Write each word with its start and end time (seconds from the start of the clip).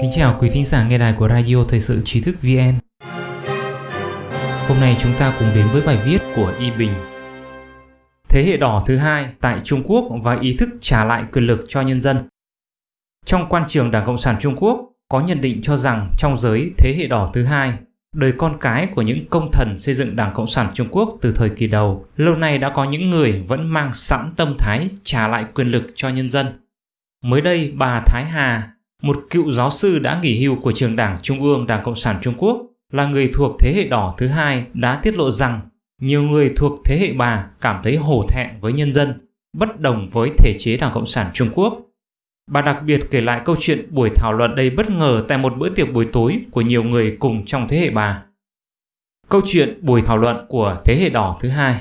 Kính 0.00 0.10
chào 0.12 0.36
quý 0.40 0.48
thính 0.52 0.64
giả 0.64 0.84
nghe 0.88 0.98
đài 0.98 1.14
của 1.18 1.28
Radio 1.28 1.64
Thời 1.68 1.80
sự 1.80 2.00
Trí 2.04 2.20
thức 2.20 2.36
VN. 2.42 2.74
Hôm 4.68 4.80
nay 4.80 4.96
chúng 5.00 5.12
ta 5.18 5.36
cùng 5.38 5.48
đến 5.54 5.66
với 5.72 5.82
bài 5.82 5.98
viết 6.04 6.18
của 6.36 6.52
Y 6.58 6.70
Bình. 6.70 6.92
Thế 8.28 8.44
hệ 8.44 8.56
đỏ 8.56 8.84
thứ 8.86 8.96
hai 8.96 9.26
tại 9.40 9.60
Trung 9.64 9.82
Quốc 9.86 10.04
và 10.22 10.38
ý 10.40 10.56
thức 10.56 10.68
trả 10.80 11.04
lại 11.04 11.24
quyền 11.32 11.46
lực 11.46 11.64
cho 11.68 11.80
nhân 11.80 12.02
dân. 12.02 12.28
Trong 13.26 13.46
quan 13.48 13.64
trường 13.68 13.90
Đảng 13.90 14.06
Cộng 14.06 14.18
sản 14.18 14.36
Trung 14.40 14.56
Quốc 14.56 14.92
có 15.08 15.20
nhận 15.20 15.40
định 15.40 15.62
cho 15.62 15.76
rằng 15.76 16.10
trong 16.18 16.38
giới 16.38 16.70
thế 16.78 16.94
hệ 16.98 17.06
đỏ 17.06 17.30
thứ 17.34 17.44
hai, 17.44 17.72
đời 18.14 18.32
con 18.38 18.58
cái 18.60 18.86
của 18.86 19.02
những 19.02 19.26
công 19.30 19.52
thần 19.52 19.78
xây 19.78 19.94
dựng 19.94 20.16
Đảng 20.16 20.34
Cộng 20.34 20.46
sản 20.46 20.70
Trung 20.74 20.88
Quốc 20.90 21.18
từ 21.20 21.32
thời 21.32 21.50
kỳ 21.50 21.66
đầu, 21.66 22.06
lâu 22.16 22.34
nay 22.34 22.58
đã 22.58 22.70
có 22.70 22.84
những 22.84 23.10
người 23.10 23.44
vẫn 23.48 23.68
mang 23.68 23.92
sẵn 23.92 24.32
tâm 24.36 24.54
thái 24.58 24.88
trả 25.04 25.28
lại 25.28 25.44
quyền 25.54 25.68
lực 25.68 25.92
cho 25.94 26.08
nhân 26.08 26.28
dân. 26.28 26.46
Mới 27.24 27.40
đây, 27.40 27.72
bà 27.76 28.02
Thái 28.06 28.24
Hà, 28.24 28.72
một 29.02 29.16
cựu 29.30 29.52
giáo 29.52 29.70
sư 29.70 29.98
đã 29.98 30.20
nghỉ 30.22 30.40
hưu 30.42 30.56
của 30.56 30.72
trường 30.72 30.96
Đảng 30.96 31.18
Trung 31.22 31.42
ương 31.42 31.66
Đảng 31.66 31.82
Cộng 31.84 31.96
sản 31.96 32.18
Trung 32.22 32.34
Quốc, 32.38 32.66
là 32.92 33.06
người 33.06 33.30
thuộc 33.34 33.56
thế 33.60 33.72
hệ 33.76 33.88
đỏ 33.88 34.14
thứ 34.18 34.26
hai 34.26 34.66
đã 34.74 35.00
tiết 35.02 35.16
lộ 35.16 35.30
rằng 35.30 35.60
nhiều 36.00 36.22
người 36.22 36.52
thuộc 36.56 36.80
thế 36.84 36.98
hệ 36.98 37.12
bà 37.12 37.46
cảm 37.60 37.80
thấy 37.84 37.96
hổ 37.96 38.26
thẹn 38.28 38.48
với 38.60 38.72
nhân 38.72 38.94
dân, 38.94 39.28
bất 39.52 39.80
đồng 39.80 40.08
với 40.12 40.30
thể 40.38 40.54
chế 40.58 40.76
Đảng 40.76 40.92
Cộng 40.94 41.06
sản 41.06 41.30
Trung 41.34 41.50
Quốc. 41.54 41.80
Bà 42.50 42.62
đặc 42.62 42.82
biệt 42.86 43.00
kể 43.10 43.20
lại 43.20 43.40
câu 43.44 43.56
chuyện 43.60 43.94
buổi 43.94 44.10
thảo 44.14 44.32
luận 44.32 44.54
đầy 44.54 44.70
bất 44.70 44.90
ngờ 44.90 45.24
tại 45.28 45.38
một 45.38 45.56
bữa 45.58 45.68
tiệc 45.68 45.92
buổi 45.92 46.06
tối 46.12 46.40
của 46.50 46.60
nhiều 46.60 46.82
người 46.82 47.16
cùng 47.20 47.44
trong 47.44 47.68
thế 47.68 47.78
hệ 47.78 47.90
bà. 47.90 48.22
Câu 49.28 49.40
chuyện 49.46 49.78
buổi 49.82 50.02
thảo 50.02 50.18
luận 50.18 50.46
của 50.48 50.76
thế 50.84 50.96
hệ 51.00 51.08
đỏ 51.08 51.36
thứ 51.40 51.48
hai 51.48 51.80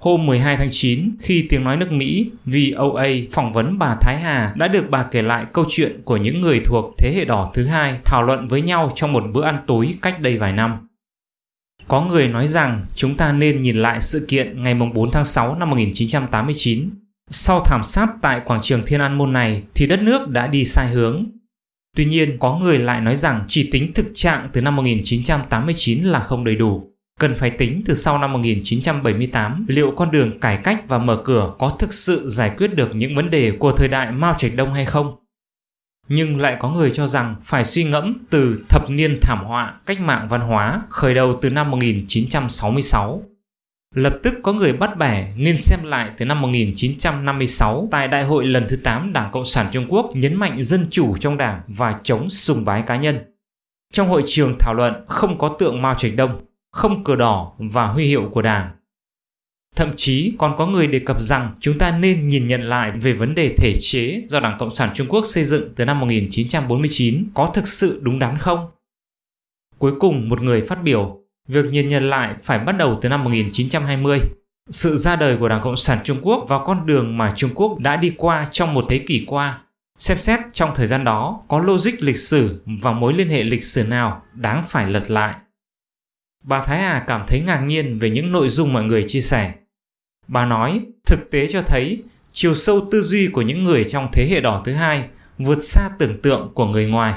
Hôm 0.00 0.26
12 0.26 0.56
tháng 0.56 0.68
9, 0.70 1.16
khi 1.20 1.46
tiếng 1.48 1.64
nói 1.64 1.76
nước 1.76 1.92
Mỹ 1.92 2.30
VOA 2.44 3.06
phỏng 3.32 3.52
vấn 3.52 3.78
bà 3.78 3.96
Thái 4.00 4.18
Hà 4.18 4.52
đã 4.56 4.68
được 4.68 4.90
bà 4.90 5.02
kể 5.02 5.22
lại 5.22 5.46
câu 5.52 5.64
chuyện 5.68 6.02
của 6.04 6.16
những 6.16 6.40
người 6.40 6.60
thuộc 6.64 6.94
thế 6.98 7.12
hệ 7.16 7.24
đỏ 7.24 7.50
thứ 7.54 7.66
hai 7.66 7.98
thảo 8.04 8.22
luận 8.22 8.48
với 8.48 8.62
nhau 8.62 8.92
trong 8.94 9.12
một 9.12 9.24
bữa 9.32 9.44
ăn 9.44 9.64
tối 9.66 9.94
cách 10.02 10.20
đây 10.20 10.38
vài 10.38 10.52
năm. 10.52 10.88
Có 11.88 12.02
người 12.02 12.28
nói 12.28 12.48
rằng 12.48 12.82
chúng 12.94 13.16
ta 13.16 13.32
nên 13.32 13.62
nhìn 13.62 13.76
lại 13.76 14.00
sự 14.00 14.24
kiện 14.28 14.62
ngày 14.62 14.74
4 14.74 15.10
tháng 15.10 15.24
6 15.24 15.56
năm 15.58 15.70
1989. 15.70 16.90
Sau 17.30 17.60
thảm 17.64 17.84
sát 17.84 18.08
tại 18.22 18.40
quảng 18.44 18.62
trường 18.62 18.82
Thiên 18.86 19.00
An 19.00 19.18
Môn 19.18 19.32
này 19.32 19.62
thì 19.74 19.86
đất 19.86 20.02
nước 20.02 20.28
đã 20.28 20.46
đi 20.46 20.64
sai 20.64 20.88
hướng. 20.88 21.26
Tuy 21.96 22.04
nhiên, 22.04 22.38
có 22.38 22.56
người 22.56 22.78
lại 22.78 23.00
nói 23.00 23.16
rằng 23.16 23.44
chỉ 23.48 23.70
tính 23.70 23.92
thực 23.92 24.06
trạng 24.14 24.48
từ 24.52 24.60
năm 24.60 24.76
1989 24.76 26.02
là 26.02 26.20
không 26.20 26.44
đầy 26.44 26.56
đủ. 26.56 26.95
Cần 27.20 27.36
phải 27.36 27.50
tính 27.50 27.82
từ 27.86 27.94
sau 27.94 28.18
năm 28.18 28.32
1978 28.32 29.66
liệu 29.68 29.90
con 29.96 30.10
đường 30.10 30.40
cải 30.40 30.56
cách 30.56 30.84
và 30.88 30.98
mở 30.98 31.22
cửa 31.24 31.54
có 31.58 31.76
thực 31.78 31.92
sự 31.92 32.28
giải 32.28 32.50
quyết 32.56 32.74
được 32.74 32.88
những 32.94 33.16
vấn 33.16 33.30
đề 33.30 33.52
của 33.58 33.72
thời 33.72 33.88
đại 33.88 34.12
Mao 34.12 34.34
Trạch 34.38 34.54
Đông 34.54 34.74
hay 34.74 34.84
không? 34.84 35.16
Nhưng 36.08 36.40
lại 36.40 36.56
có 36.60 36.70
người 36.70 36.90
cho 36.90 37.08
rằng 37.08 37.34
phải 37.42 37.64
suy 37.64 37.84
ngẫm 37.84 38.26
từ 38.30 38.60
thập 38.68 38.90
niên 38.90 39.18
thảm 39.22 39.44
họa 39.44 39.80
cách 39.86 40.00
mạng 40.00 40.26
văn 40.30 40.40
hóa 40.40 40.82
khởi 40.88 41.14
đầu 41.14 41.38
từ 41.42 41.50
năm 41.50 41.70
1966. 41.70 43.22
Lập 43.94 44.18
tức 44.22 44.34
có 44.42 44.52
người 44.52 44.72
bắt 44.72 44.96
bẻ 44.98 45.32
nên 45.36 45.58
xem 45.58 45.78
lại 45.84 46.10
từ 46.16 46.24
năm 46.24 46.40
1956 46.40 47.88
tại 47.90 48.08
Đại 48.08 48.24
hội 48.24 48.46
lần 48.46 48.66
thứ 48.68 48.76
8 48.76 49.12
Đảng 49.12 49.30
Cộng 49.32 49.44
sản 49.44 49.66
Trung 49.72 49.86
Quốc 49.88 50.10
nhấn 50.14 50.34
mạnh 50.34 50.64
dân 50.64 50.88
chủ 50.90 51.16
trong 51.16 51.36
đảng 51.36 51.60
và 51.68 52.00
chống 52.02 52.30
sùng 52.30 52.64
bái 52.64 52.82
cá 52.82 52.96
nhân. 52.96 53.18
Trong 53.92 54.08
hội 54.08 54.22
trường 54.26 54.56
thảo 54.58 54.74
luận 54.74 54.94
không 55.08 55.38
có 55.38 55.56
tượng 55.58 55.82
Mao 55.82 55.94
Trạch 55.94 56.12
Đông, 56.16 56.40
không 56.76 57.04
cờ 57.04 57.16
đỏ 57.16 57.52
và 57.58 57.86
huy 57.86 58.06
hiệu 58.06 58.30
của 58.32 58.42
đảng. 58.42 58.70
Thậm 59.76 59.92
chí 59.96 60.32
còn 60.38 60.56
có 60.56 60.66
người 60.66 60.86
đề 60.86 60.98
cập 60.98 61.20
rằng 61.20 61.54
chúng 61.60 61.78
ta 61.78 61.98
nên 61.98 62.28
nhìn 62.28 62.46
nhận 62.46 62.62
lại 62.62 62.90
về 62.90 63.12
vấn 63.12 63.34
đề 63.34 63.54
thể 63.56 63.74
chế 63.80 64.22
do 64.28 64.40
Đảng 64.40 64.58
Cộng 64.58 64.74
sản 64.74 64.90
Trung 64.94 65.06
Quốc 65.10 65.24
xây 65.26 65.44
dựng 65.44 65.68
từ 65.76 65.84
năm 65.84 66.00
1949 66.00 67.24
có 67.34 67.50
thực 67.54 67.68
sự 67.68 68.00
đúng 68.02 68.18
đắn 68.18 68.38
không? 68.38 68.70
Cuối 69.78 69.92
cùng 70.00 70.28
một 70.28 70.42
người 70.42 70.60
phát 70.60 70.82
biểu, 70.82 71.20
việc 71.48 71.64
nhìn 71.64 71.88
nhận 71.88 72.10
lại 72.10 72.34
phải 72.42 72.58
bắt 72.58 72.72
đầu 72.72 72.98
từ 73.02 73.08
năm 73.08 73.24
1920. 73.24 74.20
Sự 74.70 74.96
ra 74.96 75.16
đời 75.16 75.36
của 75.36 75.48
Đảng 75.48 75.62
Cộng 75.62 75.76
sản 75.76 75.98
Trung 76.04 76.18
Quốc 76.22 76.44
và 76.48 76.58
con 76.64 76.86
đường 76.86 77.18
mà 77.18 77.32
Trung 77.36 77.50
Quốc 77.54 77.78
đã 77.78 77.96
đi 77.96 78.12
qua 78.16 78.48
trong 78.50 78.74
một 78.74 78.84
thế 78.88 78.98
kỷ 78.98 79.24
qua. 79.26 79.58
Xem 79.98 80.18
xét 80.18 80.40
trong 80.52 80.70
thời 80.74 80.86
gian 80.86 81.04
đó 81.04 81.42
có 81.48 81.58
logic 81.58 81.92
lịch 82.00 82.18
sử 82.18 82.62
và 82.82 82.92
mối 82.92 83.14
liên 83.14 83.28
hệ 83.28 83.42
lịch 83.42 83.64
sử 83.64 83.84
nào 83.84 84.22
đáng 84.34 84.64
phải 84.68 84.90
lật 84.90 85.10
lại. 85.10 85.34
Bà 86.46 86.62
Thái 86.62 86.78
Hà 86.78 87.04
cảm 87.06 87.24
thấy 87.28 87.40
ngạc 87.40 87.58
nhiên 87.58 87.98
về 87.98 88.10
những 88.10 88.32
nội 88.32 88.48
dung 88.48 88.72
mọi 88.72 88.84
người 88.84 89.04
chia 89.06 89.20
sẻ. 89.20 89.54
Bà 90.28 90.46
nói, 90.46 90.80
thực 91.06 91.30
tế 91.30 91.46
cho 91.52 91.62
thấy 91.62 92.02
chiều 92.32 92.54
sâu 92.54 92.88
tư 92.90 93.02
duy 93.02 93.26
của 93.26 93.42
những 93.42 93.62
người 93.62 93.84
trong 93.84 94.08
thế 94.12 94.28
hệ 94.30 94.40
đỏ 94.40 94.62
thứ 94.64 94.72
hai 94.72 95.08
vượt 95.38 95.58
xa 95.62 95.90
tưởng 95.98 96.22
tượng 96.22 96.50
của 96.54 96.66
người 96.66 96.86
ngoài. 96.86 97.14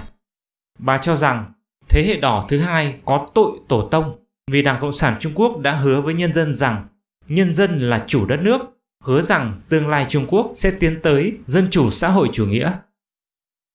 Bà 0.79 0.97
cho 0.97 1.16
rằng 1.16 1.53
thế 1.90 2.03
hệ 2.07 2.19
đỏ 2.19 2.45
thứ 2.50 2.59
hai 2.59 2.95
có 3.06 3.28
tội 3.35 3.51
tổ 3.67 3.88
tông 3.91 4.25
vì 4.51 4.62
Đảng 4.62 4.81
Cộng 4.81 4.94
sản 4.94 5.16
Trung 5.19 5.34
Quốc 5.35 5.59
đã 5.59 5.75
hứa 5.75 6.01
với 6.01 6.13
nhân 6.13 6.34
dân 6.34 6.53
rằng 6.53 6.88
nhân 7.28 7.53
dân 7.53 7.79
là 7.79 8.03
chủ 8.07 8.25
đất 8.25 8.40
nước, 8.41 8.61
hứa 9.03 9.22
rằng 9.22 9.61
tương 9.69 9.88
lai 9.88 10.06
Trung 10.09 10.25
Quốc 10.28 10.51
sẽ 10.56 10.72
tiến 10.72 11.00
tới 11.03 11.34
dân 11.46 11.67
chủ 11.72 11.90
xã 11.90 12.09
hội 12.09 12.29
chủ 12.34 12.46
nghĩa. 12.46 12.72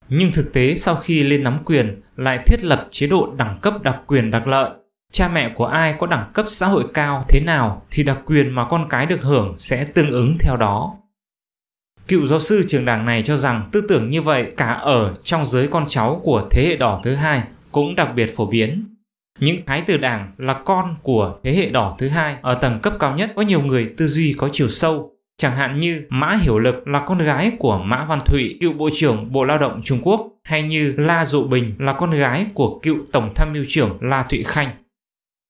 Nhưng 0.09 0.32
thực 0.32 0.53
tế 0.53 0.75
sau 0.75 0.97
khi 0.97 1.22
lên 1.22 1.42
nắm 1.42 1.59
quyền 1.65 2.00
lại 2.16 2.38
thiết 2.47 2.65
lập 2.65 2.88
chế 2.91 3.06
độ 3.06 3.34
đẳng 3.36 3.59
cấp 3.62 3.82
đặc 3.82 4.00
quyền 4.06 4.31
đặc 4.31 4.47
lợi 4.47 4.71
cha 5.14 5.28
mẹ 5.28 5.48
của 5.48 5.66
ai 5.66 5.94
có 5.98 6.06
đẳng 6.06 6.30
cấp 6.34 6.47
xã 6.48 6.66
hội 6.66 6.84
cao 6.94 7.25
thế 7.28 7.41
nào 7.41 7.82
thì 7.91 8.02
đặc 8.02 8.19
quyền 8.26 8.50
mà 8.50 8.64
con 8.64 8.86
cái 8.88 9.06
được 9.06 9.22
hưởng 9.22 9.54
sẽ 9.58 9.84
tương 9.84 10.10
ứng 10.10 10.36
theo 10.41 10.56
đó. 10.56 10.94
Cựu 12.08 12.26
giáo 12.26 12.41
sư 12.41 12.64
trường 12.69 12.84
đảng 12.84 13.04
này 13.04 13.22
cho 13.22 13.36
rằng 13.36 13.69
tư 13.72 13.80
tưởng 13.88 14.10
như 14.10 14.22
vậy 14.22 14.53
cả 14.56 14.66
ở 14.72 15.14
trong 15.24 15.47
giới 15.47 15.69
con 15.69 15.84
cháu 15.88 16.20
của 16.24 16.48
thế 16.50 16.66
hệ 16.66 16.76
đỏ 16.76 17.00
thứ 17.04 17.14
hai 17.14 17.42
cũng 17.72 17.94
đặc 17.94 18.14
biệt 18.14 18.36
phổ 18.36 18.47
biến. 18.47 18.97
Những 19.41 19.66
thái 19.66 19.80
tử 19.82 19.97
đảng 19.97 20.32
là 20.38 20.54
con 20.54 20.97
của 21.03 21.38
thế 21.44 21.54
hệ 21.54 21.70
đỏ 21.70 21.97
thứ 21.98 22.08
hai 22.08 22.36
ở 22.42 22.54
tầng 22.54 22.80
cấp 22.80 22.94
cao 23.00 23.16
nhất 23.16 23.32
có 23.36 23.42
nhiều 23.42 23.60
người 23.60 23.91
tư 23.97 24.08
duy 24.08 24.34
có 24.38 24.48
chiều 24.53 24.69
sâu, 24.69 25.12
chẳng 25.38 25.56
hạn 25.56 25.80
như 25.80 26.03
Mã 26.08 26.38
Hiểu 26.42 26.58
Lực 26.58 26.88
là 26.88 27.00
con 27.00 27.19
gái 27.19 27.53
của 27.58 27.78
Mã 27.78 28.04
Văn 28.04 28.20
Thụy, 28.26 28.58
cựu 28.60 28.72
Bộ 28.72 28.91
trưởng 28.92 29.32
Bộ 29.32 29.44
Lao 29.44 29.58
động 29.58 29.80
Trung 29.84 30.00
Quốc, 30.03 30.28
hay 30.44 30.62
như 30.62 30.94
La 30.97 31.24
Dụ 31.24 31.47
Bình 31.47 31.74
là 31.78 31.92
con 31.92 32.10
gái 32.10 32.47
của 32.54 32.78
cựu 32.82 32.97
Tổng 33.12 33.32
tham 33.34 33.53
mưu 33.53 33.64
trưởng 33.69 33.98
La 34.00 34.22
Thụy 34.22 34.42
Khanh. 34.42 34.84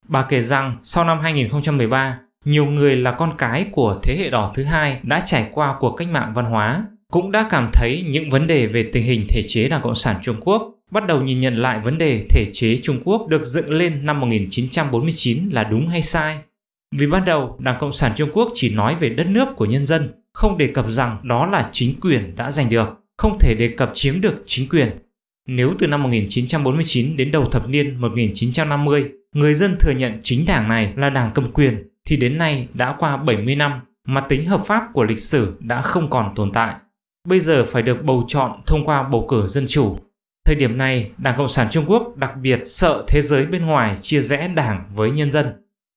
Bà 0.08 0.22
kể 0.22 0.42
rằng 0.42 0.76
sau 0.82 1.04
năm 1.04 1.20
2013, 1.20 2.18
nhiều 2.44 2.66
người 2.66 2.96
là 2.96 3.12
con 3.12 3.32
cái 3.38 3.66
của 3.72 4.00
thế 4.02 4.16
hệ 4.16 4.30
đỏ 4.30 4.52
thứ 4.54 4.64
hai 4.64 5.00
đã 5.02 5.20
trải 5.20 5.48
qua 5.52 5.76
cuộc 5.80 5.90
cách 5.90 6.08
mạng 6.08 6.32
văn 6.34 6.44
hóa, 6.44 6.84
cũng 7.10 7.32
đã 7.32 7.46
cảm 7.50 7.70
thấy 7.72 8.04
những 8.08 8.30
vấn 8.30 8.46
đề 8.46 8.66
về 8.66 8.90
tình 8.92 9.04
hình 9.04 9.26
thể 9.28 9.42
chế 9.46 9.68
Đảng 9.68 9.82
Cộng 9.82 9.94
sản 9.94 10.16
Trung 10.22 10.40
Quốc 10.40 10.74
bắt 10.90 11.06
đầu 11.06 11.22
nhìn 11.22 11.40
nhận 11.40 11.56
lại 11.56 11.80
vấn 11.84 11.98
đề 11.98 12.26
thể 12.30 12.46
chế 12.52 12.78
Trung 12.82 13.00
Quốc 13.04 13.26
được 13.28 13.44
dựng 13.44 13.70
lên 13.70 14.06
năm 14.06 14.20
1949 14.20 15.48
là 15.52 15.64
đúng 15.64 15.88
hay 15.88 16.02
sai. 16.02 16.38
Vì 16.96 17.06
ban 17.06 17.24
đầu, 17.24 17.56
Đảng 17.60 17.76
Cộng 17.80 17.92
sản 17.92 18.12
Trung 18.16 18.30
Quốc 18.32 18.48
chỉ 18.54 18.74
nói 18.74 18.94
về 19.00 19.08
đất 19.08 19.26
nước 19.26 19.48
của 19.56 19.64
nhân 19.64 19.86
dân, 19.86 20.12
không 20.32 20.58
đề 20.58 20.66
cập 20.66 20.88
rằng 20.88 21.18
đó 21.22 21.46
là 21.46 21.68
chính 21.72 22.00
quyền 22.00 22.36
đã 22.36 22.50
giành 22.50 22.70
được, 22.70 22.88
không 23.16 23.38
thể 23.40 23.54
đề 23.54 23.68
cập 23.68 23.90
chiếm 23.94 24.20
được 24.20 24.42
chính 24.46 24.68
quyền. 24.68 24.90
Nếu 25.48 25.74
từ 25.78 25.86
năm 25.86 26.02
1949 26.02 27.16
đến 27.16 27.30
đầu 27.30 27.44
thập 27.50 27.68
niên 27.68 28.00
1950, 28.00 29.04
người 29.34 29.54
dân 29.54 29.76
thừa 29.80 29.90
nhận 29.90 30.20
chính 30.22 30.44
đảng 30.46 30.68
này 30.68 30.92
là 30.96 31.10
đảng 31.10 31.30
cầm 31.34 31.52
quyền 31.52 31.88
thì 32.04 32.16
đến 32.16 32.38
nay 32.38 32.68
đã 32.74 32.96
qua 32.98 33.16
70 33.16 33.56
năm 33.56 33.80
mà 34.06 34.20
tính 34.20 34.46
hợp 34.46 34.60
pháp 34.66 34.82
của 34.92 35.04
lịch 35.04 35.20
sử 35.20 35.56
đã 35.60 35.82
không 35.82 36.10
còn 36.10 36.32
tồn 36.36 36.52
tại. 36.52 36.74
Bây 37.28 37.40
giờ 37.40 37.64
phải 37.64 37.82
được 37.82 38.04
bầu 38.04 38.24
chọn 38.28 38.62
thông 38.66 38.84
qua 38.84 39.02
bầu 39.02 39.26
cử 39.30 39.48
dân 39.48 39.64
chủ. 39.68 39.98
Thời 40.44 40.56
điểm 40.56 40.78
này, 40.78 41.10
Đảng 41.18 41.36
Cộng 41.36 41.48
sản 41.48 41.68
Trung 41.70 41.84
Quốc 41.88 42.16
đặc 42.16 42.36
biệt 42.36 42.60
sợ 42.64 43.04
thế 43.08 43.22
giới 43.22 43.46
bên 43.46 43.66
ngoài 43.66 43.96
chia 44.02 44.20
rẽ 44.20 44.48
đảng 44.48 44.84
với 44.94 45.10
nhân 45.10 45.32
dân. 45.32 45.46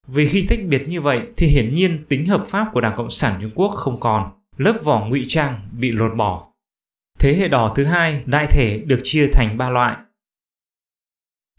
Vì 0.08 0.28
khi 0.28 0.46
tách 0.50 0.60
biệt 0.68 0.88
như 0.88 1.02
vậy 1.02 1.22
thì 1.38 1.48
hiển 1.48 1.74
nhiên 1.74 2.06
tính 2.10 2.26
hợp 2.26 2.46
pháp 2.48 2.68
của 2.74 2.82
Đảng 2.82 2.98
Cộng 2.98 3.10
sản 3.10 3.40
Trung 3.42 3.52
Quốc 3.56 3.70
không 3.70 4.00
còn, 4.00 4.30
lớp 4.58 4.74
vỏ 4.84 5.06
ngụy 5.06 5.26
trang 5.28 5.70
bị 5.72 5.92
lột 5.92 6.16
bỏ. 6.18 6.48
Thế 7.20 7.34
hệ 7.34 7.48
đỏ 7.48 7.74
thứ 7.76 7.84
hai 7.84 8.24
đại 8.26 8.48
thể 8.48 8.82
được 8.86 9.00
chia 9.04 9.28
thành 9.34 9.58
ba 9.58 9.70
loại. 9.70 9.96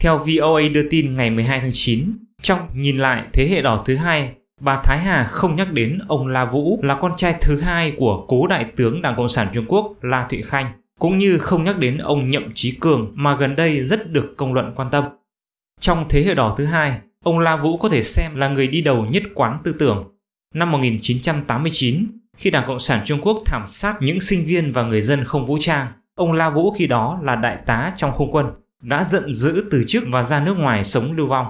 Theo 0.03 0.17
VOA 0.17 0.61
đưa 0.73 0.89
tin 0.89 1.15
ngày 1.17 1.29
12 1.29 1.59
tháng 1.59 1.69
9, 1.73 2.17
trong 2.41 2.59
nhìn 2.73 2.97
lại 2.97 3.23
thế 3.33 3.47
hệ 3.47 3.61
đỏ 3.61 3.83
thứ 3.85 3.95
hai, 3.95 4.33
bà 4.61 4.81
Thái 4.83 4.99
Hà 4.99 5.23
không 5.23 5.55
nhắc 5.55 5.73
đến 5.73 5.99
ông 6.07 6.27
La 6.27 6.45
Vũ 6.45 6.79
là 6.83 6.95
con 6.95 7.11
trai 7.17 7.35
thứ 7.41 7.59
hai 7.59 7.91
của 7.91 8.25
cố 8.27 8.47
đại 8.47 8.65
tướng 8.75 9.01
Đảng 9.01 9.15
Cộng 9.17 9.29
sản 9.29 9.47
Trung 9.53 9.65
Quốc 9.67 9.95
La 10.01 10.27
Thụy 10.29 10.41
Khanh, 10.41 10.71
cũng 10.99 11.17
như 11.17 11.37
không 11.37 11.63
nhắc 11.63 11.77
đến 11.77 11.97
ông 11.97 12.29
Nhậm 12.29 12.51
Chí 12.53 12.71
Cường 12.79 13.11
mà 13.15 13.35
gần 13.35 13.55
đây 13.55 13.83
rất 13.83 14.11
được 14.11 14.33
công 14.37 14.53
luận 14.53 14.73
quan 14.75 14.89
tâm. 14.91 15.03
Trong 15.79 16.05
thế 16.09 16.23
hệ 16.23 16.35
đỏ 16.35 16.55
thứ 16.57 16.65
hai, 16.65 16.99
ông 17.23 17.39
La 17.39 17.55
Vũ 17.55 17.77
có 17.77 17.89
thể 17.89 18.03
xem 18.03 18.35
là 18.35 18.47
người 18.47 18.67
đi 18.67 18.81
đầu 18.81 19.05
nhất 19.05 19.23
quán 19.33 19.57
tư 19.63 19.75
tưởng. 19.79 20.15
Năm 20.53 20.71
1989, 20.71 22.05
khi 22.37 22.49
Đảng 22.49 22.67
Cộng 22.67 22.79
sản 22.79 23.01
Trung 23.05 23.19
Quốc 23.21 23.41
thảm 23.45 23.67
sát 23.67 23.97
những 24.01 24.21
sinh 24.21 24.45
viên 24.45 24.71
và 24.71 24.83
người 24.83 25.01
dân 25.01 25.25
không 25.25 25.45
vũ 25.45 25.57
trang, 25.59 25.87
ông 26.15 26.33
La 26.33 26.49
Vũ 26.49 26.71
khi 26.71 26.87
đó 26.87 27.19
là 27.23 27.35
đại 27.35 27.57
tá 27.65 27.93
trong 27.97 28.11
không 28.11 28.31
quân 28.31 28.45
đã 28.81 29.03
giận 29.03 29.33
dữ 29.33 29.63
từ 29.71 29.83
chức 29.87 30.03
và 30.07 30.23
ra 30.23 30.45
nước 30.45 30.53
ngoài 30.53 30.83
sống 30.83 31.11
lưu 31.11 31.27
vong. 31.27 31.47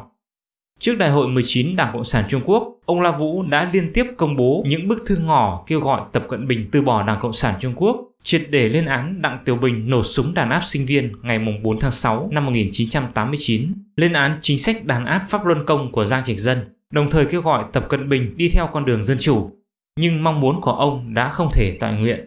Trước 0.80 0.98
đại 0.98 1.10
hội 1.10 1.28
19 1.28 1.76
Đảng 1.76 1.94
Cộng 1.94 2.06
sản 2.06 2.26
Trung 2.30 2.42
Quốc, 2.46 2.80
ông 2.86 3.02
La 3.02 3.12
Vũ 3.12 3.44
đã 3.44 3.70
liên 3.74 3.92
tiếp 3.94 4.06
công 4.18 4.36
bố 4.36 4.64
những 4.68 4.88
bức 4.88 5.04
thư 5.06 5.18
ngỏ 5.18 5.64
kêu 5.68 5.80
gọi 5.80 6.02
Tập 6.12 6.26
Cận 6.30 6.48
Bình 6.48 6.70
từ 6.72 6.82
bỏ 6.82 7.04
Đảng 7.08 7.20
Cộng 7.20 7.34
sản 7.34 7.56
Trung 7.60 7.74
Quốc 7.76 8.10
triệt 8.24 8.48
để 8.50 8.70
lên 8.70 8.86
án 8.86 9.22
Đặng 9.22 9.40
Tiểu 9.46 9.56
Bình 9.56 9.90
nổ 9.90 10.04
súng 10.04 10.34
đàn 10.34 10.50
áp 10.50 10.62
sinh 10.66 10.86
viên 10.86 11.14
ngày 11.22 11.40
4 11.64 11.80
tháng 11.80 11.92
6 11.92 12.30
năm 12.32 12.46
1989, 12.46 13.74
lên 13.96 14.14
án 14.14 14.38
chính 14.42 14.60
sách 14.60 14.86
đàn 14.86 15.06
áp 15.06 15.26
pháp 15.30 15.46
luân 15.46 15.66
công 15.66 15.92
của 15.92 16.06
Giang 16.06 16.24
Trạch 16.24 16.40
Dân, 16.40 16.60
đồng 16.94 17.10
thời 17.12 17.26
kêu 17.26 17.42
gọi 17.42 17.64
Tập 17.74 17.86
Cận 17.90 18.10
Bình 18.10 18.38
đi 18.38 18.50
theo 18.50 18.70
con 18.74 18.86
đường 18.86 19.04
dân 19.04 19.18
chủ. 19.20 19.52
Nhưng 20.00 20.24
mong 20.24 20.40
muốn 20.40 20.62
của 20.62 20.72
ông 20.72 21.14
đã 21.14 21.30
không 21.30 21.50
thể 21.54 21.78
tọa 21.80 21.92
nguyện. 21.92 22.26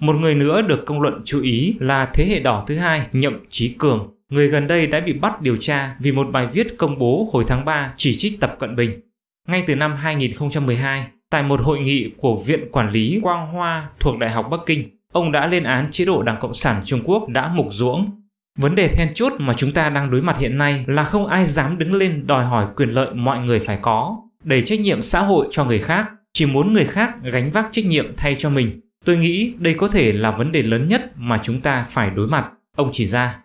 Một 0.00 0.16
người 0.16 0.34
nữa 0.34 0.62
được 0.62 0.82
công 0.86 1.00
luận 1.00 1.20
chú 1.24 1.42
ý 1.42 1.74
là 1.80 2.06
thế 2.06 2.26
hệ 2.26 2.40
đỏ 2.40 2.64
thứ 2.66 2.76
hai 2.76 3.06
Nhậm 3.12 3.38
Chí 3.50 3.74
Cường, 3.78 4.08
người 4.32 4.48
gần 4.48 4.66
đây 4.66 4.86
đã 4.86 5.00
bị 5.00 5.12
bắt 5.12 5.42
điều 5.42 5.56
tra 5.56 5.96
vì 5.98 6.12
một 6.12 6.28
bài 6.32 6.46
viết 6.52 6.78
công 6.78 6.98
bố 6.98 7.30
hồi 7.32 7.44
tháng 7.46 7.64
3 7.64 7.92
chỉ 7.96 8.16
trích 8.16 8.40
Tập 8.40 8.56
Cận 8.58 8.76
Bình. 8.76 9.00
Ngay 9.48 9.64
từ 9.66 9.76
năm 9.76 9.94
2012, 9.96 11.06
tại 11.30 11.42
một 11.42 11.60
hội 11.60 11.80
nghị 11.80 12.10
của 12.16 12.36
Viện 12.36 12.68
Quản 12.72 12.90
lý 12.90 13.20
Quang 13.22 13.46
Hoa 13.46 13.88
thuộc 14.00 14.18
Đại 14.18 14.30
học 14.30 14.48
Bắc 14.50 14.60
Kinh, 14.66 14.88
ông 15.12 15.32
đã 15.32 15.46
lên 15.46 15.62
án 15.62 15.90
chế 15.90 16.04
độ 16.04 16.22
Đảng 16.22 16.40
Cộng 16.40 16.54
sản 16.54 16.82
Trung 16.84 17.00
Quốc 17.04 17.28
đã 17.28 17.48
mục 17.54 17.66
ruỗng. 17.70 18.10
Vấn 18.58 18.74
đề 18.74 18.88
then 18.88 19.08
chốt 19.14 19.32
mà 19.38 19.54
chúng 19.54 19.72
ta 19.72 19.90
đang 19.90 20.10
đối 20.10 20.22
mặt 20.22 20.38
hiện 20.38 20.58
nay 20.58 20.84
là 20.86 21.04
không 21.04 21.26
ai 21.26 21.46
dám 21.46 21.78
đứng 21.78 21.94
lên 21.94 22.26
đòi 22.26 22.44
hỏi 22.44 22.66
quyền 22.76 22.90
lợi 22.90 23.14
mọi 23.14 23.38
người 23.38 23.60
phải 23.60 23.78
có, 23.82 24.16
đẩy 24.44 24.62
trách 24.62 24.80
nhiệm 24.80 25.02
xã 25.02 25.20
hội 25.20 25.46
cho 25.50 25.64
người 25.64 25.78
khác, 25.78 26.10
chỉ 26.32 26.46
muốn 26.46 26.72
người 26.72 26.84
khác 26.84 27.14
gánh 27.22 27.50
vác 27.50 27.66
trách 27.72 27.86
nhiệm 27.86 28.16
thay 28.16 28.36
cho 28.38 28.50
mình. 28.50 28.80
Tôi 29.04 29.16
nghĩ 29.16 29.52
đây 29.58 29.74
có 29.74 29.88
thể 29.88 30.12
là 30.12 30.30
vấn 30.30 30.52
đề 30.52 30.62
lớn 30.62 30.88
nhất 30.88 31.12
mà 31.16 31.38
chúng 31.42 31.60
ta 31.60 31.84
phải 31.90 32.10
đối 32.10 32.26
mặt, 32.26 32.50
ông 32.76 32.90
chỉ 32.92 33.06
ra. 33.06 33.41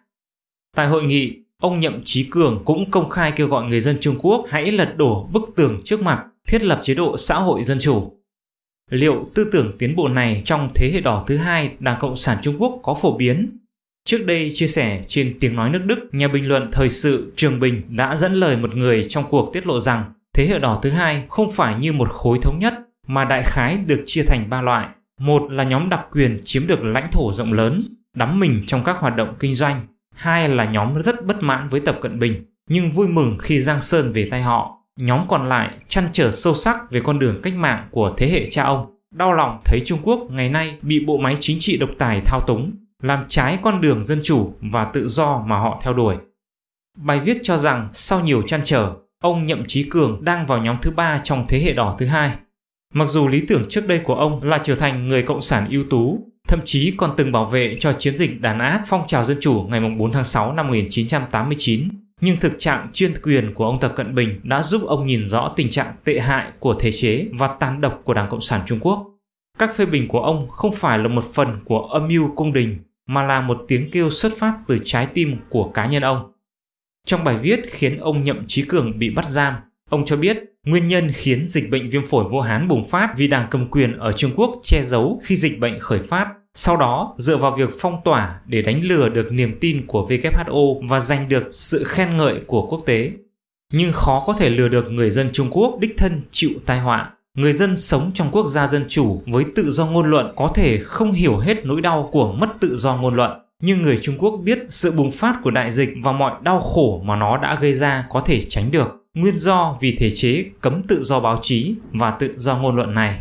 Tại 0.78 0.88
hội 0.88 1.04
nghị, 1.04 1.34
ông 1.58 1.80
Nhậm 1.80 2.02
Chí 2.06 2.24
Cường 2.24 2.62
cũng 2.66 2.92
công 2.92 3.10
khai 3.10 3.32
kêu 3.32 3.48
gọi 3.48 3.66
người 3.66 3.82
dân 3.82 3.98
Trung 4.02 4.16
Quốc 4.20 4.46
hãy 4.50 4.72
lật 4.72 4.98
đổ 4.98 5.30
bức 5.34 5.44
tường 5.56 5.82
trước 5.86 6.02
mặt, 6.02 6.26
thiết 6.48 6.64
lập 6.64 6.80
chế 6.84 6.94
độ 6.94 7.18
xã 7.18 7.36
hội 7.36 7.64
dân 7.64 7.80
chủ. 7.80 8.14
Liệu 8.92 9.26
tư 9.36 9.46
tưởng 9.52 9.78
tiến 9.80 9.96
bộ 9.96 10.08
này 10.08 10.42
trong 10.46 10.72
thế 10.76 10.92
hệ 10.94 11.02
đỏ 11.02 11.24
thứ 11.28 11.38
hai 11.38 11.72
Đảng 11.80 12.00
Cộng 12.00 12.16
sản 12.16 12.38
Trung 12.42 12.56
Quốc 12.60 12.80
có 12.84 12.94
phổ 12.94 13.18
biến? 13.18 13.58
Trước 14.06 14.26
đây 14.26 14.52
chia 14.54 14.68
sẻ 14.68 15.04
trên 15.08 15.38
tiếng 15.40 15.56
nói 15.56 15.70
nước 15.70 15.82
Đức, 15.86 16.00
nhà 16.12 16.28
bình 16.28 16.48
luận 16.48 16.70
thời 16.72 16.90
sự 16.90 17.34
Trường 17.36 17.60
Bình 17.60 17.82
đã 17.90 18.16
dẫn 18.16 18.34
lời 18.34 18.58
một 18.58 18.76
người 18.76 19.06
trong 19.10 19.26
cuộc 19.30 19.54
tiết 19.54 19.68
lộ 19.68 19.80
rằng 19.80 20.14
thế 20.34 20.48
hệ 20.48 20.60
đỏ 20.60 20.80
thứ 20.84 20.90
hai 20.90 21.24
không 21.30 21.52
phải 21.52 21.76
như 21.80 21.94
một 21.94 22.10
khối 22.10 22.40
thống 22.42 22.60
nhất 22.60 22.74
mà 23.08 23.26
đại 23.26 23.44
khái 23.46 23.78
được 23.78 24.04
chia 24.06 24.24
thành 24.24 24.50
ba 24.50 24.62
loại. 24.62 24.88
Một 25.20 25.52
là 25.52 25.64
nhóm 25.64 25.90
đặc 25.90 26.02
quyền 26.12 26.42
chiếm 26.46 26.68
được 26.68 26.84
lãnh 26.84 27.12
thổ 27.12 27.34
rộng 27.34 27.54
lớn, 27.54 27.96
đắm 28.16 28.40
mình 28.40 28.64
trong 28.68 28.84
các 28.84 28.98
hoạt 28.98 29.16
động 29.16 29.36
kinh 29.40 29.56
doanh. 29.56 29.88
Hai 30.18 30.50
là 30.50 30.66
nhóm 30.66 31.02
rất 31.02 31.26
bất 31.26 31.44
mãn 31.44 31.70
với 31.70 31.80
Tập 31.80 31.98
Cận 32.02 32.20
Bình, 32.20 32.46
nhưng 32.70 32.92
vui 32.92 33.08
mừng 33.08 33.38
khi 33.40 33.62
Giang 33.62 33.82
Sơn 33.82 34.12
về 34.12 34.28
tay 34.32 34.42
họ. 34.42 34.78
Nhóm 35.00 35.28
còn 35.28 35.50
lại 35.50 35.70
chăn 35.88 36.10
trở 36.14 36.32
sâu 36.32 36.56
sắc 36.56 36.92
về 36.92 37.02
con 37.04 37.20
đường 37.20 37.40
cách 37.44 37.56
mạng 37.56 37.88
của 37.92 38.14
thế 38.18 38.30
hệ 38.30 38.46
cha 38.46 38.64
ông, 38.64 38.98
đau 39.12 39.34
lòng 39.34 39.62
thấy 39.66 39.82
Trung 39.86 40.00
Quốc 40.04 40.20
ngày 40.32 40.50
nay 40.50 40.78
bị 40.82 41.06
bộ 41.06 41.18
máy 41.18 41.38
chính 41.40 41.58
trị 41.60 41.78
độc 41.78 41.90
tài 41.98 42.22
thao 42.26 42.42
túng, 42.42 42.72
làm 43.02 43.26
trái 43.28 43.60
con 43.62 43.82
đường 43.82 44.04
dân 44.04 44.20
chủ 44.24 44.54
và 44.62 44.86
tự 44.86 45.08
do 45.08 45.44
mà 45.48 45.58
họ 45.58 45.82
theo 45.84 45.94
đuổi. 45.94 46.16
Bài 46.98 47.20
viết 47.20 47.38
cho 47.44 47.58
rằng 47.58 47.90
sau 47.94 48.20
nhiều 48.20 48.42
chăn 48.42 48.62
trở, 48.64 48.94
ông 49.22 49.46
Nhậm 49.46 49.64
Chí 49.68 49.84
Cường 49.84 50.26
đang 50.26 50.48
vào 50.48 50.64
nhóm 50.64 50.78
thứ 50.82 50.92
ba 50.92 51.22
trong 51.24 51.46
thế 51.48 51.60
hệ 51.60 51.74
đỏ 51.74 51.96
thứ 52.00 52.06
hai. 52.06 52.32
Mặc 52.94 53.10
dù 53.10 53.28
lý 53.28 53.46
tưởng 53.48 53.66
trước 53.70 53.88
đây 53.88 54.00
của 54.00 54.16
ông 54.16 54.44
là 54.44 54.58
trở 54.58 54.76
thành 54.76 55.08
người 55.08 55.24
cộng 55.24 55.42
sản 55.42 55.68
ưu 55.70 55.84
tú, 55.90 56.28
thậm 56.48 56.60
chí 56.66 56.94
còn 56.98 57.12
từng 57.18 57.32
bảo 57.32 57.46
vệ 57.46 57.78
cho 57.80 57.94
chiến 57.94 58.18
dịch 58.18 58.42
đàn 58.42 58.60
áp 58.60 58.84
phong 58.88 59.08
trào 59.08 59.26
dân 59.26 59.38
chủ 59.42 59.68
ngày 59.70 59.80
4 59.98 60.12
tháng 60.12 60.26
6 60.26 60.54
năm 60.54 60.68
1989, 60.68 61.90
nhưng 62.22 62.38
thực 62.38 62.54
trạng 62.60 62.86
chuyên 62.94 63.14
quyền 63.24 63.54
của 63.54 63.66
ông 63.66 63.80
Tập 63.80 63.94
Cận 63.96 64.16
Bình 64.16 64.40
đã 64.44 64.62
giúp 64.64 64.82
ông 64.88 65.08
nhìn 65.08 65.26
rõ 65.26 65.54
tình 65.56 65.70
trạng 65.70 65.96
tệ 66.04 66.20
hại 66.20 66.52
của 66.60 66.74
thể 66.74 66.92
chế 66.92 67.26
và 67.34 67.48
tàn 67.60 67.82
độc 67.82 68.02
của 68.04 68.14
Đảng 68.14 68.30
Cộng 68.30 68.42
sản 68.42 68.62
Trung 68.68 68.80
Quốc. 68.80 69.06
Các 69.58 69.76
phê 69.76 69.86
bình 69.86 70.08
của 70.08 70.22
ông 70.22 70.48
không 70.50 70.72
phải 70.72 71.00
là 71.00 71.08
một 71.08 71.24
phần 71.34 71.60
của 71.66 71.80
âm 71.82 72.08
mưu 72.08 72.36
cung 72.36 72.54
đình, 72.54 72.78
mà 73.08 73.24
là 73.24 73.42
một 73.42 73.66
tiếng 73.68 73.92
kêu 73.92 74.12
xuất 74.12 74.34
phát 74.38 74.54
từ 74.68 74.80
trái 74.84 75.06
tim 75.06 75.38
của 75.50 75.70
cá 75.70 75.86
nhân 75.86 76.04
ông. 76.04 76.32
Trong 77.06 77.24
bài 77.24 77.38
viết 77.38 77.60
khiến 77.72 77.98
ông 77.98 78.24
Nhậm 78.24 78.48
Chí 78.48 78.62
Cường 78.62 79.00
bị 79.00 79.10
bắt 79.10 79.26
giam, 79.26 79.54
ông 79.90 80.06
cho 80.06 80.18
biết 80.18 80.44
nguyên 80.66 80.88
nhân 80.88 81.12
khiến 81.14 81.48
dịch 81.48 81.70
bệnh 81.70 81.90
viêm 81.90 82.08
phổi 82.08 82.24
Vũ 82.24 82.42
Hán 82.42 82.68
bùng 82.68 82.90
phát 82.90 83.14
vì 83.18 83.28
đảng 83.28 83.48
cầm 83.52 83.68
quyền 83.72 83.98
ở 83.98 84.12
Trung 84.12 84.32
Quốc 84.36 84.62
che 84.64 84.84
giấu 84.84 85.22
khi 85.24 85.36
dịch 85.36 85.60
bệnh 85.60 85.80
khởi 85.80 86.00
phát 86.00 86.28
sau 86.60 86.78
đó, 86.78 87.14
dựa 87.18 87.38
vào 87.38 87.52
việc 87.52 87.70
phong 87.80 88.02
tỏa 88.06 88.40
để 88.46 88.62
đánh 88.62 88.82
lừa 88.84 89.10
được 89.10 89.32
niềm 89.32 89.58
tin 89.62 89.88
của 89.88 90.08
WHO 90.10 90.88
và 90.88 91.00
giành 91.00 91.30
được 91.30 91.44
sự 91.52 91.84
khen 91.84 92.18
ngợi 92.18 92.36
của 92.48 92.68
quốc 92.68 92.82
tế. 92.86 93.12
Nhưng 93.74 93.94
khó 93.94 94.24
có 94.28 94.34
thể 94.34 94.50
lừa 94.50 94.68
được 94.68 94.92
người 94.92 95.12
dân 95.12 95.30
Trung 95.34 95.48
Quốc 95.52 95.80
đích 95.80 95.98
thân 95.98 96.22
chịu 96.32 96.50
tai 96.66 96.80
họa. 96.80 97.12
Người 97.38 97.54
dân 97.54 97.78
sống 97.78 98.12
trong 98.14 98.32
quốc 98.32 98.48
gia 98.48 98.68
dân 98.68 98.86
chủ 98.88 99.22
với 99.26 99.46
tự 99.56 99.72
do 99.72 99.86
ngôn 99.86 100.10
luận 100.10 100.34
có 100.36 100.52
thể 100.56 100.80
không 100.84 101.12
hiểu 101.12 101.38
hết 101.38 101.66
nỗi 101.66 101.82
đau 101.82 102.10
của 102.12 102.32
mất 102.32 102.50
tự 102.60 102.78
do 102.78 102.96
ngôn 102.96 103.16
luận. 103.16 103.32
Nhưng 103.62 103.82
người 103.82 104.00
Trung 104.02 104.18
Quốc 104.18 104.32
biết 104.32 104.60
sự 104.70 104.92
bùng 104.92 105.12
phát 105.12 105.40
của 105.44 105.52
đại 105.52 105.74
dịch 105.74 105.90
và 106.04 106.12
mọi 106.12 106.34
đau 106.42 106.60
khổ 106.60 107.02
mà 107.06 107.16
nó 107.16 107.38
đã 107.38 107.58
gây 107.62 107.74
ra 107.74 108.06
có 108.10 108.22
thể 108.22 108.42
tránh 108.50 108.72
được. 108.72 109.06
Nguyên 109.14 109.38
do 109.38 109.78
vì 109.82 109.96
thể 109.96 110.10
chế 110.12 110.46
cấm 110.62 110.84
tự 110.88 111.04
do 111.04 111.20
báo 111.20 111.40
chí 111.42 111.76
và 111.92 112.12
tự 112.12 112.34
do 112.38 112.58
ngôn 112.58 112.76
luận 112.76 112.94
này 112.94 113.20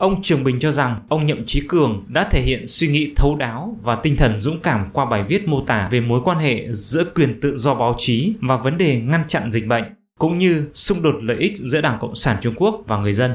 Ông 0.00 0.22
Trường 0.22 0.44
Bình 0.44 0.60
cho 0.60 0.72
rằng 0.72 1.00
ông 1.08 1.26
Nhậm 1.26 1.46
Chí 1.46 1.62
Cường 1.68 2.04
đã 2.08 2.28
thể 2.30 2.40
hiện 2.42 2.66
suy 2.66 2.88
nghĩ 2.88 3.12
thấu 3.16 3.36
đáo 3.36 3.76
và 3.82 3.96
tinh 3.96 4.16
thần 4.16 4.38
dũng 4.38 4.60
cảm 4.60 4.90
qua 4.92 5.04
bài 5.04 5.24
viết 5.28 5.48
mô 5.48 5.64
tả 5.66 5.88
về 5.92 6.00
mối 6.00 6.20
quan 6.24 6.38
hệ 6.38 6.72
giữa 6.72 7.04
quyền 7.14 7.40
tự 7.40 7.56
do 7.56 7.74
báo 7.74 7.94
chí 7.98 8.32
và 8.40 8.56
vấn 8.56 8.78
đề 8.78 9.00
ngăn 9.00 9.24
chặn 9.28 9.50
dịch 9.50 9.66
bệnh, 9.66 9.84
cũng 10.18 10.38
như 10.38 10.64
xung 10.74 11.02
đột 11.02 11.14
lợi 11.22 11.36
ích 11.36 11.56
giữa 11.56 11.80
Đảng 11.80 11.98
Cộng 12.00 12.14
sản 12.14 12.36
Trung 12.40 12.54
Quốc 12.56 12.84
và 12.86 12.98
người 12.98 13.12
dân. 13.12 13.30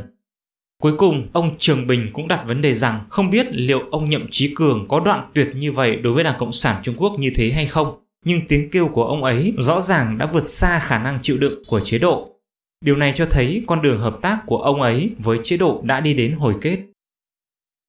Cuối 0.81 0.94
cùng, 0.97 1.27
ông 1.33 1.56
Trường 1.57 1.88
Bình 1.88 2.09
cũng 2.13 2.27
đặt 2.27 2.47
vấn 2.47 2.62
đề 2.62 2.73
rằng 2.73 3.00
không 3.09 3.29
biết 3.29 3.47
liệu 3.51 3.79
ông 3.91 4.09
Nhậm 4.09 4.27
Chí 4.31 4.53
Cường 4.56 4.88
có 4.88 5.00
đoạn 5.00 5.25
tuyệt 5.33 5.50
như 5.56 5.71
vậy 5.71 5.95
đối 5.95 6.13
với 6.13 6.23
Đảng 6.23 6.39
Cộng 6.39 6.51
sản 6.51 6.81
Trung 6.83 6.95
Quốc 6.97 7.19
như 7.19 7.31
thế 7.35 7.51
hay 7.51 7.67
không. 7.67 8.00
Nhưng 8.25 8.41
tiếng 8.47 8.69
kêu 8.69 8.88
của 8.88 9.06
ông 9.06 9.23
ấy 9.23 9.53
rõ 9.57 9.81
ràng 9.81 10.17
đã 10.17 10.25
vượt 10.25 10.50
xa 10.50 10.79
khả 10.79 11.00
năng 11.00 11.19
chịu 11.21 11.38
đựng 11.38 11.63
của 11.67 11.79
chế 11.79 12.00
độ 12.00 12.34
Điều 12.81 12.95
này 12.95 13.13
cho 13.16 13.25
thấy 13.25 13.63
con 13.68 13.81
đường 13.81 14.00
hợp 14.00 14.18
tác 14.22 14.39
của 14.45 14.57
ông 14.57 14.81
ấy 14.81 15.16
với 15.18 15.39
chế 15.44 15.57
độ 15.57 15.81
đã 15.83 16.00
đi 16.00 16.13
đến 16.13 16.31
hồi 16.31 16.56
kết. 16.62 16.80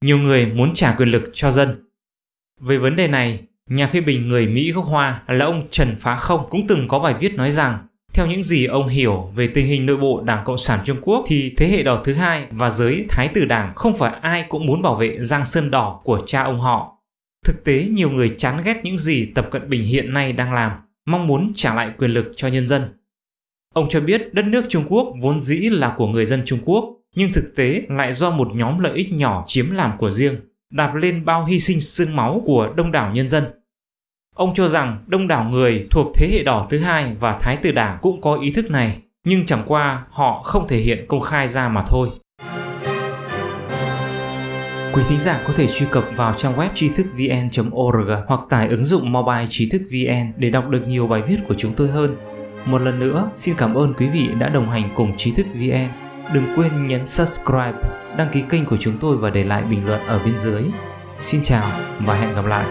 Nhiều 0.05 0.17
người 0.17 0.45
muốn 0.45 0.73
trả 0.73 0.95
quyền 0.97 1.09
lực 1.09 1.23
cho 1.33 1.51
dân. 1.51 1.83
Về 2.61 2.77
vấn 2.77 2.95
đề 2.95 3.07
này, 3.07 3.39
nhà 3.69 3.87
phê 3.87 4.01
bình 4.01 4.27
người 4.27 4.47
Mỹ 4.47 4.71
gốc 4.71 4.85
Hoa 4.85 5.21
là 5.27 5.45
ông 5.45 5.67
Trần 5.71 5.95
Phá 5.99 6.15
Không 6.15 6.47
cũng 6.49 6.67
từng 6.67 6.87
có 6.87 6.99
bài 6.99 7.13
viết 7.19 7.33
nói 7.33 7.51
rằng 7.51 7.87
theo 8.13 8.27
những 8.27 8.43
gì 8.43 8.65
ông 8.65 8.87
hiểu 8.87 9.31
về 9.35 9.47
tình 9.47 9.67
hình 9.67 9.85
nội 9.85 9.97
bộ 9.97 10.21
Đảng 10.25 10.45
Cộng 10.45 10.57
sản 10.57 10.79
Trung 10.85 10.97
Quốc 11.01 11.25
thì 11.27 11.53
thế 11.57 11.67
hệ 11.67 11.83
đỏ 11.83 12.01
thứ 12.03 12.13
hai 12.13 12.47
và 12.51 12.69
giới 12.69 13.05
thái 13.09 13.27
tử 13.27 13.45
đảng 13.45 13.75
không 13.75 13.97
phải 13.97 14.13
ai 14.21 14.45
cũng 14.49 14.65
muốn 14.65 14.81
bảo 14.81 14.95
vệ 14.95 15.17
Giang 15.19 15.45
Sơn 15.45 15.71
đỏ 15.71 16.01
của 16.03 16.21
cha 16.25 16.43
ông 16.43 16.59
họ. 16.59 16.97
Thực 17.45 17.63
tế 17.63 17.87
nhiều 17.91 18.09
người 18.09 18.35
chán 18.37 18.61
ghét 18.65 18.81
những 18.83 18.97
gì 18.97 19.25
Tập 19.35 19.47
Cận 19.51 19.69
Bình 19.69 19.83
hiện 19.83 20.13
nay 20.13 20.33
đang 20.33 20.53
làm, 20.53 20.71
mong 21.05 21.27
muốn 21.27 21.51
trả 21.55 21.73
lại 21.73 21.91
quyền 21.97 22.11
lực 22.11 22.33
cho 22.35 22.47
nhân 22.47 22.67
dân. 22.67 22.81
Ông 23.77 23.89
cho 23.89 24.01
biết 24.01 24.33
đất 24.33 24.45
nước 24.45 24.65
Trung 24.69 24.85
Quốc 24.89 25.13
vốn 25.21 25.39
dĩ 25.39 25.57
là 25.57 25.93
của 25.97 26.07
người 26.07 26.25
dân 26.25 26.41
Trung 26.45 26.59
Quốc, 26.65 26.85
nhưng 27.15 27.33
thực 27.33 27.55
tế 27.55 27.81
lại 27.89 28.13
do 28.13 28.31
một 28.31 28.47
nhóm 28.55 28.79
lợi 28.79 28.93
ích 28.95 29.13
nhỏ 29.13 29.43
chiếm 29.47 29.71
làm 29.71 29.91
của 29.97 30.11
riêng, 30.11 30.35
đạp 30.71 30.95
lên 30.95 31.25
bao 31.25 31.45
hy 31.45 31.59
sinh 31.59 31.81
xương 31.81 32.15
máu 32.15 32.41
của 32.45 32.73
đông 32.77 32.91
đảo 32.91 33.11
nhân 33.13 33.29
dân. 33.29 33.43
Ông 34.35 34.53
cho 34.55 34.69
rằng 34.69 35.03
đông 35.07 35.27
đảo 35.27 35.43
người 35.43 35.87
thuộc 35.91 36.07
thế 36.15 36.29
hệ 36.31 36.43
đỏ 36.43 36.67
thứ 36.69 36.79
hai 36.79 37.15
và 37.19 37.37
thái 37.41 37.57
tử 37.57 37.71
đảng 37.71 37.97
cũng 38.01 38.21
có 38.21 38.35
ý 38.35 38.51
thức 38.51 38.71
này, 38.71 38.97
nhưng 39.25 39.45
chẳng 39.45 39.63
qua 39.67 40.05
họ 40.09 40.41
không 40.43 40.67
thể 40.67 40.77
hiện 40.77 41.05
công 41.07 41.21
khai 41.21 41.47
ra 41.47 41.69
mà 41.69 41.83
thôi. 41.87 42.09
Quý 44.93 45.03
thính 45.09 45.21
giả 45.21 45.43
có 45.47 45.53
thể 45.53 45.67
truy 45.67 45.85
cập 45.91 46.05
vào 46.15 46.33
trang 46.33 46.55
web 46.55 46.69
tri 46.75 46.89
thức 46.89 47.07
vn.org 47.13 48.11
hoặc 48.27 48.41
tải 48.49 48.67
ứng 48.67 48.85
dụng 48.85 49.11
mobile 49.11 49.47
trí 49.49 49.69
thức 49.69 49.81
vn 49.91 50.31
để 50.37 50.49
đọc 50.49 50.69
được 50.69 50.87
nhiều 50.87 51.07
bài 51.07 51.21
viết 51.27 51.37
của 51.47 51.55
chúng 51.57 51.73
tôi 51.73 51.87
hơn. 51.87 52.15
Một 52.67 52.81
lần 52.81 52.99
nữa, 52.99 53.29
xin 53.35 53.55
cảm 53.55 53.73
ơn 53.73 53.93
quý 53.93 54.07
vị 54.07 54.29
đã 54.39 54.49
đồng 54.49 54.69
hành 54.69 54.89
cùng 54.95 55.11
Trí 55.17 55.31
thức 55.31 55.47
VN. 55.53 55.87
Đừng 56.33 56.43
quên 56.55 56.87
nhấn 56.87 57.07
subscribe, 57.07 57.73
đăng 58.17 58.29
ký 58.31 58.43
kênh 58.49 58.65
của 58.65 58.77
chúng 58.77 58.97
tôi 59.01 59.17
và 59.17 59.29
để 59.29 59.43
lại 59.43 59.63
bình 59.63 59.87
luận 59.87 60.01
ở 60.07 60.19
bên 60.25 60.39
dưới. 60.39 60.63
Xin 61.17 61.41
chào 61.43 61.71
và 61.99 62.15
hẹn 62.15 62.35
gặp 62.35 62.45
lại. 62.45 62.65